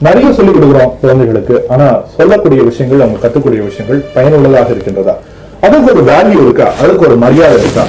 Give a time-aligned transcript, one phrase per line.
[0.00, 1.64] நிறைய சொல்லிக் கொடுக்குறோம் குழந்தைகளுக்கு.
[1.68, 5.14] ஆனா சொல்லக்கூடிய விஷயங்கள் அவங்க கத்துக்கூடிய விஷயங்கள் பயனுள்ளதாக இருக்கின்றதா?
[5.60, 6.66] அதுக்கு ஒரு வேல்யூ இருக்கா?
[6.82, 7.84] அதுக்கு ஒரு மரியாதை இருக்கா?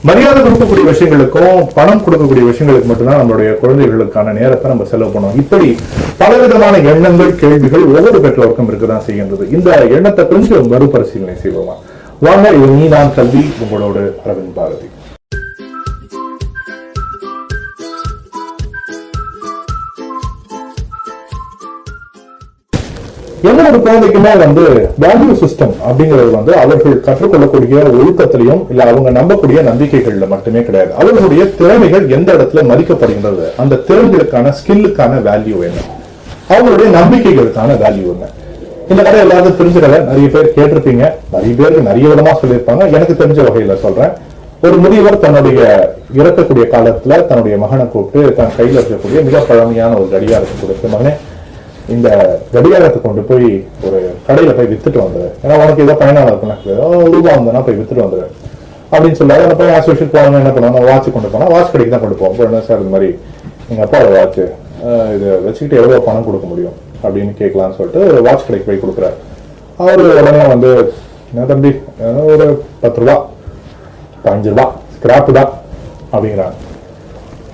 [0.00, 5.36] மரியாதை கொடுக்கக்கூடிய விஷயங்களுக்கும் பணம் கொடுக்கக்கூடிய விஷயங்களுக்கு மட்டும்தான் நம்மளுடைய குழந்தைகளுக்கான நேரத்தை நம்ம செலவு பண்ணுவோம்.
[5.36, 5.76] இப்படி
[6.18, 9.52] பலவிதமான எண்ணங்கள் கேள்விகள் ஒவ்வொரு பெற்றோருக்கும் இருக்கதான் செய்கின்றது.
[9.52, 11.76] இந்த எண்ணத்தை கொஞ்சம் மறுபரிசீலனை செய்வோமா?
[12.20, 14.88] வாங்க இது நீ நான் கல்வி உங்களோடு அரவிந்த் பாரதி.
[23.42, 24.62] எந்த ஒரு குழந்தைக்குமே வந்து
[25.00, 30.94] வேல்யூ சிஸ்டம் அப்படிங்கிறது வந்து அவர்கள் கற்றுக்கொள்ளக்கூடிய ஒழுக்கத்திலையும் இல்ல அவங்க நம்பக்கூடிய நம்பிக்கைகள்ல மட்டுமே கிடையாது.
[30.94, 33.46] அவர்களுடைய திறமைகள் எந்த இடத்துல மதிக்கப்படுகின்றது?
[33.56, 35.80] அந்த திறன்களுக்கான ஸ்கில்லுக்கான வேல்யூ என்ன?
[36.48, 38.28] அவங்களுடைய நம்பிக்கைகளுக்கான வேல்யூ என்ன?
[38.88, 40.00] இந்த கதை எல்லாருக்கும் தெரிஞ்சுக்கல.
[40.04, 41.04] நிறைய பேர் கேட்டிருப்பீங்க.
[41.30, 42.92] நிறைய பேருக்கு நிறைய விதமா சொல்லியிருப்பாங்க.
[42.92, 44.10] எனக்கு தெரிஞ்ச வகையில சொல்றேன்.
[44.62, 45.60] ஒரு முதியவர் தன்னுடைய
[46.16, 51.12] இறக்கக்கூடிய காலத்துல தன்னுடைய மகனை கூப்பிட்டு தன் கையில இருக்கக்கூடிய மிக பழமையான ஒரு கடிகாரத்தை கொடுத்து மகனே
[51.94, 52.08] இந்த
[52.54, 53.48] கடிகாரத்தை கொண்டு போய்
[53.86, 55.28] ஒரு கடையில போய் வித்துட்டு வந்துரு.
[55.42, 56.56] ஏன்னா உனக்கு ஏதோ பயனாக இருக்குன்னா
[57.14, 58.26] ரூபா வந்தனா போய் வித்துட்டு வந்துரு.
[58.92, 62.18] அப்படின்னு சொல்லாது அந்த பையன் ஆசோசியேட் போவாங்க என்ன பண்ணுவாங்க வாட்ச் கொண்டு போனா வாட்ச் கடைக்கு தான் கொண்டு
[62.20, 62.38] போவோம்.
[62.48, 63.10] என்ன சார் இந்த மாதிரி
[63.70, 64.40] எங்க அப்பா வாட்ச்
[65.16, 66.76] இது வச்சுக்கிட்டு எவ்வளவு பணம் கொடுக்க முடியும்?
[67.04, 69.16] அப்படின்னு கேட்கலாம்னு சொல்லிட்டு ஒரு வாட்ச் கடைக்கு போய் கொடுக்குறாரு.
[69.82, 70.70] அவர் உடனே வந்து
[71.30, 71.70] என்ன தம்பி
[72.32, 72.46] ஒரு
[72.82, 73.14] பத்து ரூபா
[74.32, 74.66] அஞ்சு ரூபா
[74.96, 75.52] ஸ்கிராப் தான்
[76.12, 76.56] அப்படிங்கிறாங்க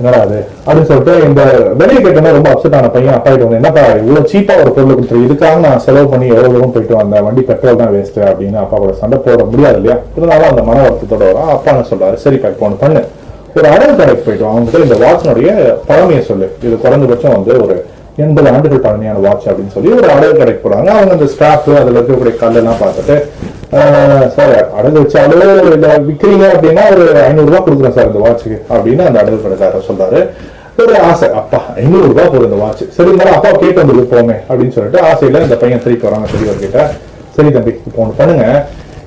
[0.01, 0.37] என்னடா அது?
[0.67, 1.43] அப்படின்னு சொல்லிட்டு இந்த
[1.81, 5.25] வெளியே கேட்டோன்னா ரொம்ப அப்செட் ஆன பையன் அப்பா கிட்ட வந்து என்னப்பா இவ்வளவு சீப்பா ஒரு பொருள் கொடுத்துரு
[5.27, 7.25] இதுக்காக நான் செலவு பண்ணி எவ்வளவு தூரம் போயிட்டு வந்தேன்?
[7.27, 9.97] வண்டி பெட்ரோல் தான் வேஸ்ட் அப்படின்னு அப்பா கூட சண்டை போட முடியாது இல்லையா?
[10.17, 11.51] இருந்தாலும் அந்த மன வருத்தத்தோட வரும்.
[11.57, 12.19] அப்பா என்ன சொல்றாரு?
[12.25, 13.03] சரிப்பா இப்போ ஒன்று பண்ணு.
[13.59, 15.51] ஒரு அடல் கடைக்கு போயிட்டு அவங்ககிட்ட இந்த வாட்சினுடைய
[15.91, 16.49] பழமையை சொல்லு.
[16.67, 17.77] இது குறைந்தபட்சம் வந்து ஒரு
[18.25, 20.89] எண்பது ஆண்டுகள் பழமையான வாட்ச் அப்படின்னு சொல்லி ஒரு அடல் கடைக்கு போறாங்க.
[20.97, 23.17] அவங்க அந்த ஸ்டாஃப் அதுல இருக்கக்கூடிய கல்லெல்லாம் பார்த்துட்டு
[24.37, 29.19] சார் அடகு வச்சாலும் இந்த விற்கிறீங்க அப்படின்னா ஒரு ஐநூறு ரூபாய் கொடுக்குறேன் சார் இந்த வாட்சுக்கு அப்படின்னு அந்த
[29.23, 30.21] அடகு கடைக்காரர் சொல்றாரு.
[30.83, 34.75] ஒரு ஆசை அப்பா ஐநூறு ரூபாய் போதும் இந்த வாட்ச் சரி இருந்தாலும் அப்பா கேட்டு வந்து போமே அப்படின்னு
[34.77, 36.85] சொல்லிட்டு ஆசையில இந்த பையன் திருப்பி வராங்க பெரியவர்கிட்ட.
[37.37, 38.45] சரி தம்பி இப்போ ஒன்று பண்ணுங்க.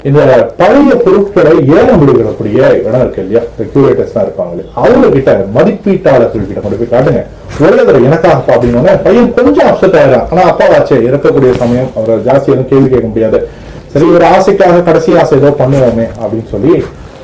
[0.10, 0.20] இந்த
[0.60, 3.42] பழைய பொருட்களை ஏலம் விடுகிறக்கூடிய இடம் இருக்கு இல்லையா?
[3.54, 7.22] இந்த கியூரேட்டர்ஸ் தான் இருப்பாங்களே அவங்க கிட்ட மதிப்பீட்டாளர்கள் கிட்ட கொண்டு போய் காட்டுங்க.
[7.66, 12.72] உள்ளதர் எனக்காகப்பா அப்படின்னு பையன் கொஞ்சம் அப்செட் ஆயிடும் ஆனா அப்பா வாச்சே இறக்கக்கூடிய சமயம் அவரை ஜாஸ்தி எதுவும்
[12.72, 13.40] கேள்வி கேட்க முடியாது.
[13.92, 16.74] சரி ஒரு ஆசைக்காக கடைசி ஆசை ஏதோ பண்ணுவோமே அப்படின்னு சொல்லி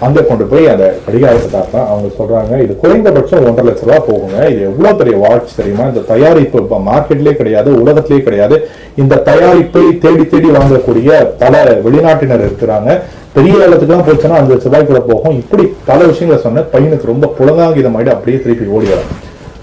[0.05, 4.37] அங்கே கொண்டு போய் அந்த கடிகாரத்தை காட்டினா அவங்க சொல்றாங்க இது குறைந்தபட்சம் ஒன்றரை லட்ச ரூபா போகுங்க.
[4.53, 5.85] இது எவ்வளோ பெரிய வாட்ச் தெரியுமா?
[5.91, 8.57] இந்த தயாரிப்பு இப்போ மார்க்கெட்லயே கிடையாது உலகத்திலேயே கிடையாது.
[9.03, 11.09] இந்த தயாரிப்பை தேடி தேடி வாங்கக்கூடிய
[11.41, 12.89] பல வெளிநாட்டினர் இருக்கிறாங்க.
[13.37, 15.35] பெரிய இடத்துக்குலாம் போச்சுன்னா அஞ்சு லட்ச ரூபாய்க்குள்ள போகும்.
[15.41, 19.11] இப்படி பல விஷயங்களை சொன்ன பையனுக்கு ரொம்ப புலங்காகிதம் அப்படியே திருப்பி ஓடி வரும்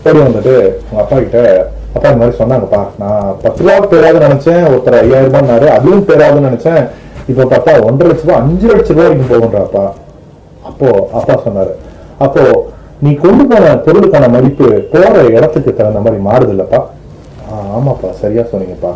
[0.08, 0.56] ஓடி வந்துட்டு
[0.88, 1.38] உங்க அப்பா கிட்ட
[1.94, 6.80] அப்பா இந்த மாதிரி சொன்னாங்கப்பா நான் பத்து ரூபா பேராது நினைச்சேன் ஒருத்தர் ஐயாயிரம் ரூபாய்னாரு அதுவும் பேராதுன்னு நினைச்சேன்.
[7.30, 9.84] இப்போ பார்த்தா ஒன்றரை லட்ச ரூபாய் அஞ்சு லட்ச ரூபாய் வரைக்கும் போகுன்றாப்பா
[10.68, 10.88] அப்போ
[11.18, 11.72] அப்பா சொன்னாரு
[12.18, 12.42] அப்போ
[13.04, 15.04] நீ கொண்டு போன பொருளுக்கான மதிப்பு போற
[15.36, 16.80] இடத்துக்கு தகுந்த மாதிரி மாறுது இல்லப்பா
[17.76, 18.92] ஆமாப்பா சரியா சொன்னீங்கப்பா.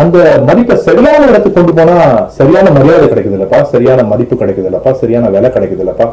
[0.00, 0.16] அந்த
[0.48, 1.96] மதிப்பை சரியான இடத்துக்கு கொண்டு போனா
[2.36, 6.06] சரியான மரியாதை கிடைக்குது இல்லப்பா சரியான மதிப்பு கிடைக்குது இல்லப்பா சரியான விலை கிடைக்குது இல்லப்பா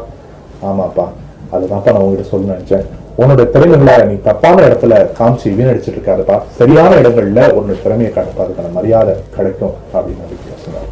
[0.68, 1.04] ஆமாப்பா
[1.52, 2.84] அதுதான்ப்பா நான் உங்ககிட்ட சொல்ல நினைச்சேன்.
[3.20, 9.14] உன்னோட திறமைகளை நீ தப்பான இடத்துல காமிச்சு வீணடிச்சிட்டு இருக்காதுப்பா சரியான இடங்கள்ல உன்னோட திறமையை காட்டுப்பா அதுக்கான மரியாதை
[9.36, 10.88] கிடைக்கும் அப்படின்னு நம்பிக்கை சொன்னார்.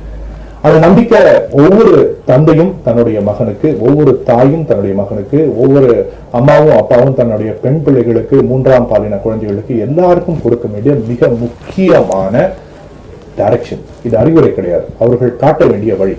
[0.66, 1.18] அந்த நம்பிக்கை
[1.62, 1.92] ஒவ்வொரு
[2.30, 5.90] தந்தையும் தன்னுடைய மகனுக்கு ஒவ்வொரு தாயும் தன்னுடைய மகனுக்கு ஒவ்வொரு
[6.38, 12.34] அம்மாவும் அப்பாவும் தன்னுடைய பெண் பிள்ளைகளுக்கு மூன்றாம் பாலின குழந்தைகளுக்கு எல்லாருக்கும் கொடுக்க வேண்டிய மிக முக்கியமான
[13.38, 14.86] டைரக்ஷன் இது அறிவுரை கிடையாது.
[14.98, 16.16] அவர்கள் காட்ட வேண்டிய வழி.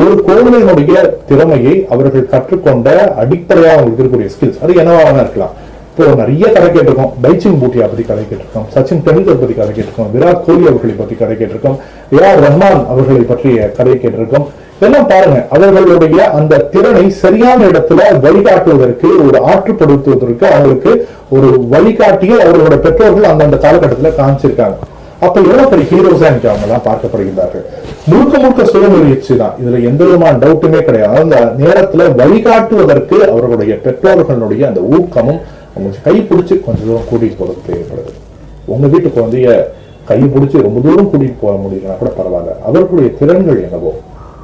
[0.00, 0.94] ஒரு குழந்தையினுடைய
[1.28, 2.88] திறமையை அவர்கள் கற்றுக்கொண்ட
[3.20, 5.54] அடிப்படையாக அவங்களுக்கு இருக்கக்கூடிய ஸ்கில்ஸ் அது என்னவாக இருக்கலாம்.
[5.90, 7.12] இப்போ நிறைய கதை கேட்டிருக்கோம்.
[7.24, 8.66] பைச்சிங் பூட்டியா பத்தி கதை கேட்டிருக்கோம்.
[8.74, 10.10] சச்சின் டெண்டுல்கர் பத்தி கதை கேட்டிருக்கோம்.
[10.14, 11.78] விராட் கோலி அவர்களை பத்தி கதை கேட்டிருக்கோம்.
[12.16, 14.46] ஏஆர் ரஹ்மான் அவர்களை பற்றிய கதை கேட்டிருக்கோம்.
[14.86, 15.38] எல்லாம் பாருங்க.
[15.56, 20.92] அவர்களுடைய அந்த திறனை சரியான இடத்துல வழிகாட்டுவதற்கு ஒரு ஆற்றுப்படுத்துவதற்கு அவங்களுக்கு
[21.36, 24.78] ஒரு வழிகாட்டியை அவர்களோட பெற்றோர்கள் அந்தந்த காலகட்டத்தில் காமிச்சிருக்காங்க.
[25.26, 27.66] அப்ப எவ்வளவு பெரிய ஹீரோஸா இன்னைக்கு அவங்க எல்லாம் பார்க்கப்படுகின்றார்கள்
[28.10, 31.16] முழுக்க முழுக்க சுயமுயற்சி தான் இதுல எந்த விதமான டவுட்டுமே கிடையாது.
[31.22, 35.40] அந்த நேரத்துல வழிகாட்டுவதற்கு அவர்களுடைய பெற்றோர்களுடைய அந்த ஊக்கமும்
[35.74, 38.12] அவங்க கை பிடிச்சு கொஞ்சம் தூரம் கூட்டிட்டு போறது தேவைப்படுது.
[38.74, 39.48] உங்க வீட்டு குழந்தைய
[40.10, 42.52] கை பிடிச்சி ரொம்ப தூரம் கூட்டிட்டு போக முடியலன்னா கூட பரவாயில்ல.
[42.68, 43.92] அவர்களுடைய திறன்கள் என்னவோ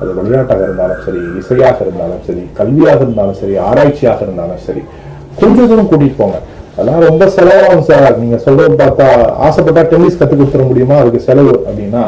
[0.00, 4.82] அது விளையாட்டாக இருந்தாலும் சரி இசையாக இருந்தாலும் சரி கல்வியாக இருந்தாலும் சரி ஆராய்ச்சியாக இருந்தாலும் சரி
[5.40, 6.38] கொஞ்சம் தூரம் கூட்டிட்டு போங்க.
[6.74, 8.18] அதெல்லாம் ரொம்ப செலவாகும் சார்.
[8.22, 9.06] நீங்க சொல்றது பார்த்தா
[9.46, 10.98] ஆசைப்பட்டா டென்னிஸ் கத்து கொடுத்துட முடியுமா?
[11.02, 12.02] அதுக்கு செலவு அப்படின்னா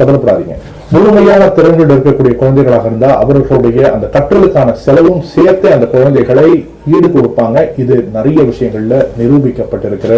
[0.00, 0.56] கவலைப்படாதீங்க.
[0.92, 6.46] முழுமையான திறன்கள் இருக்கக்கூடிய குழந்தைகளாக இருந்தால் அவர்களுடைய அந்த கற்றலுக்கான செலவும் சேர்த்து அந்த குழந்தைகளை
[6.94, 7.56] ஈடு கொடுப்பாங்க.
[7.82, 10.12] இது நிறைய விஷயங்கள்ல நிரூபிக்கப்பட்டிருக்கிற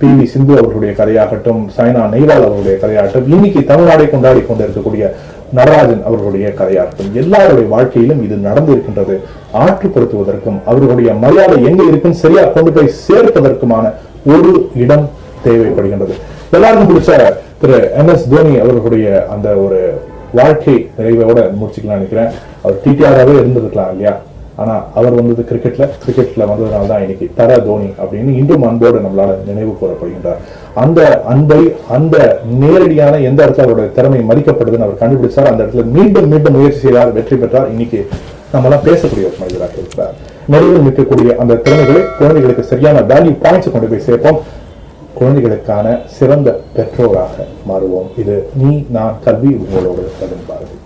[0.00, 5.06] பி வி சிந்து அவர்களுடைய கதையாகட்டும் சைனா நெய்வால் அவர்களுடைய கதையாகட்டும் இன்னைக்கு தமிழ்நாடை கொண்டாடி கொண்டிருக்கக்கூடிய
[5.58, 9.16] நடராஜன் அவர்களுடைய கதையாகட்டும் எல்லாருடைய வாழ்க்கையிலும் இது நடந்து இருக்கின்றது
[9.64, 13.86] ஆற்றுப்படுத்துவதற்கும் அவர்களுடைய மரியாதை எங்க இருக்குன்னு சரியா கொண்டு போய் சேர்ப்பதற்குமான
[14.34, 14.52] ஒரு
[14.84, 15.06] இடம்
[15.46, 16.14] தேவைப்படுகின்றது.
[16.56, 17.12] எல்லாருக்கும் பிடிச்ச
[17.62, 19.78] திரு எம் எஸ் தோனி அவர்களுடைய அந்த ஒரு
[20.38, 22.32] வாழ்க்கை நிறைவோட முடிச்சுக்கலாம் நினைக்கிறேன்.
[22.62, 24.14] அவர் டிடிஆராகவே இருந்திருக்கலாம் இல்லையா?
[24.62, 29.72] ஆனா அவர் வந்தது கிரிக்கெட்ல கிரிக்கெட்ல வந்ததுனால தான் இன்னைக்கு தர தோனி அப்படின்னு இன்றும் அன்போடு நம்மளால நினைவு
[29.80, 30.40] கூறப்படுகின்றார்.
[30.82, 31.00] அந்த
[31.32, 31.60] அன்பை
[31.96, 32.16] அந்த
[32.62, 35.50] நேரடியான எந்த இடத்துல அவருடைய திறமை மதிக்கப்படுதுன்னு அவர் கண்டுபிடிச்சார்.
[35.52, 37.70] அந்த இடத்துல மீண்டும் மீண்டும் முயற்சி செய்தார் வெற்றி பெற்றார்.
[37.74, 38.00] இன்னைக்கு
[38.54, 40.14] நம்மளாம் பேசக்கூடிய ஒரு மனிதராக இருக்கிறார்.
[40.52, 44.40] நிறைவில் நிற்கக்கூடிய அந்த திறமைகளை குழந்தைகளுக்கு சரியான வேல்யூ பாயிண்ட்ஸ் கொண்டு போய் சேர்ப்போம்.
[45.20, 45.86] குழந்தைகளுக்கான
[46.18, 47.34] சிறந்த பெற்றோராக
[47.70, 48.10] மாறுவோம்.
[48.22, 50.04] இது நீ நான் கல்வி உங்களோடு
[50.48, 50.76] பாரதி